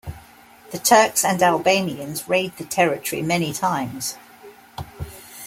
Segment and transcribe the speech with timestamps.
[0.71, 4.15] The Turks and Albanians raid the territory many times.